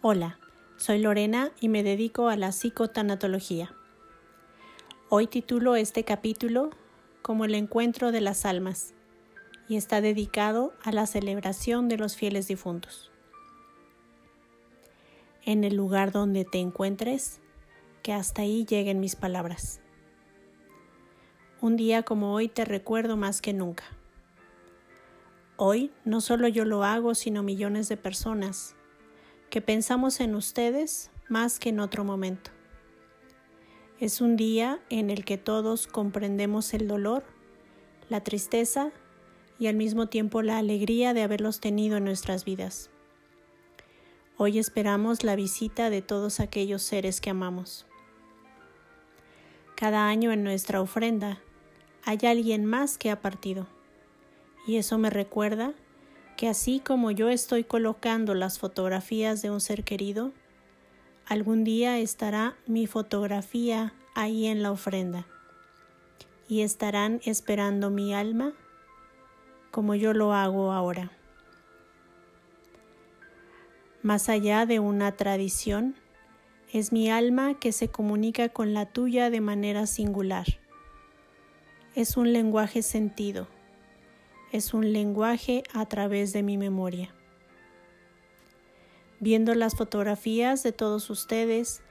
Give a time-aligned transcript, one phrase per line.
[0.00, 0.38] Hola,
[0.76, 3.74] soy Lorena y me dedico a la psicotanatología.
[5.08, 6.70] Hoy titulo este capítulo
[7.20, 8.94] como el encuentro de las almas
[9.68, 13.10] y está dedicado a la celebración de los fieles difuntos.
[15.44, 17.40] En el lugar donde te encuentres,
[18.04, 19.80] que hasta ahí lleguen mis palabras.
[21.60, 23.82] Un día como hoy te recuerdo más que nunca.
[25.56, 28.76] Hoy no solo yo lo hago, sino millones de personas
[29.50, 32.50] que pensamos en ustedes más que en otro momento.
[34.00, 37.24] Es un día en el que todos comprendemos el dolor,
[38.08, 38.92] la tristeza
[39.58, 42.90] y al mismo tiempo la alegría de haberlos tenido en nuestras vidas.
[44.36, 47.86] Hoy esperamos la visita de todos aquellos seres que amamos.
[49.74, 51.40] Cada año en nuestra ofrenda
[52.04, 53.66] hay alguien más que ha partido.
[54.66, 55.74] Y eso me recuerda
[56.38, 60.30] que así como yo estoy colocando las fotografías de un ser querido,
[61.26, 65.26] algún día estará mi fotografía ahí en la ofrenda
[66.48, 68.52] y estarán esperando mi alma
[69.72, 71.10] como yo lo hago ahora.
[74.04, 75.96] Más allá de una tradición,
[76.72, 80.46] es mi alma que se comunica con la tuya de manera singular.
[81.96, 83.48] Es un lenguaje sentido
[84.52, 87.14] es un lenguaje a través de mi memoria.
[89.20, 91.82] Viendo las fotografías de todos ustedes,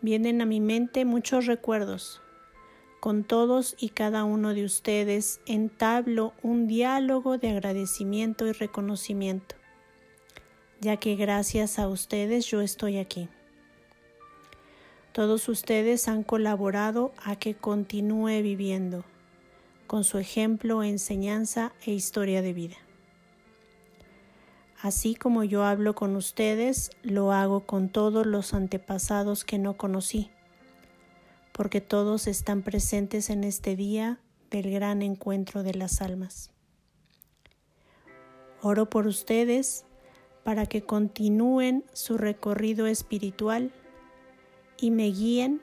[0.00, 2.22] vienen a mi mente muchos recuerdos.
[3.00, 9.54] Con todos y cada uno de ustedes entablo un diálogo de agradecimiento y reconocimiento,
[10.80, 13.28] ya que gracias a ustedes yo estoy aquí.
[15.12, 19.04] Todos ustedes han colaborado a que continúe viviendo
[19.90, 22.76] con su ejemplo, enseñanza e historia de vida.
[24.80, 30.30] Así como yo hablo con ustedes, lo hago con todos los antepasados que no conocí,
[31.50, 34.20] porque todos están presentes en este día
[34.52, 36.52] del gran encuentro de las almas.
[38.62, 39.84] Oro por ustedes
[40.44, 43.72] para que continúen su recorrido espiritual
[44.78, 45.60] y me guíen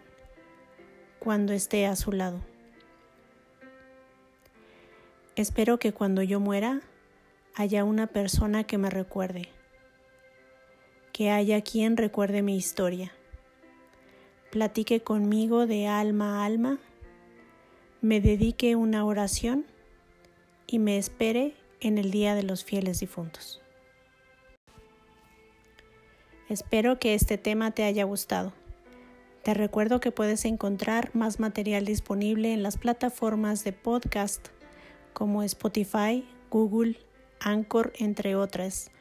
[1.20, 2.42] cuando esté a su lado.
[5.38, 6.82] Espero que cuando yo muera
[7.54, 9.50] haya una persona que me recuerde,
[11.14, 13.12] que haya quien recuerde mi historia,
[14.50, 16.80] platique conmigo de alma a alma,
[18.02, 19.68] me dedique una oración
[20.66, 23.62] y me espere en el Día de los Fieles Difuntos.
[26.50, 28.54] Espero que este tema te haya gustado.
[29.44, 34.48] Te recuerdo que puedes encontrar más material disponible en las plataformas de podcast
[35.18, 36.96] como Spotify, Google,
[37.40, 38.92] Anchor, entre otras,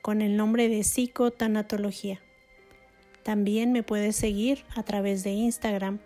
[0.00, 2.22] con el nombre de psicotanatología.
[3.22, 5.98] También me puedes seguir a través de Instagram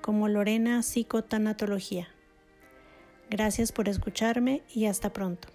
[0.00, 2.08] como Lorena Psicotanatología.
[3.30, 5.46] Gracias por escucharme y hasta pronto.